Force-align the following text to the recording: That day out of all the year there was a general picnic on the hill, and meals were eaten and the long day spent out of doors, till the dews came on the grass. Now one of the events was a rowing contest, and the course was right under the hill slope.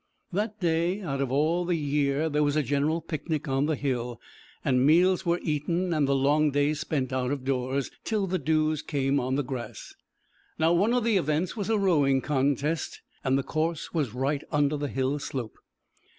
That 0.31 0.59
day 0.59 1.01
out 1.03 1.21
of 1.21 1.31
all 1.31 1.63
the 1.63 1.75
year 1.77 2.27
there 2.27 2.41
was 2.41 2.55
a 2.55 2.63
general 2.63 3.01
picnic 3.01 3.47
on 3.47 3.67
the 3.67 3.75
hill, 3.75 4.19
and 4.65 4.83
meals 4.83 5.27
were 5.27 5.39
eaten 5.43 5.93
and 5.93 6.07
the 6.07 6.15
long 6.15 6.49
day 6.49 6.73
spent 6.73 7.13
out 7.13 7.29
of 7.29 7.45
doors, 7.45 7.91
till 8.03 8.25
the 8.25 8.39
dews 8.39 8.81
came 8.81 9.19
on 9.19 9.35
the 9.35 9.43
grass. 9.43 9.93
Now 10.57 10.73
one 10.73 10.95
of 10.95 11.03
the 11.03 11.17
events 11.17 11.55
was 11.55 11.69
a 11.69 11.77
rowing 11.77 12.19
contest, 12.19 13.01
and 13.23 13.37
the 13.37 13.43
course 13.43 13.93
was 13.93 14.15
right 14.15 14.43
under 14.51 14.75
the 14.75 14.87
hill 14.87 15.19
slope. 15.19 15.59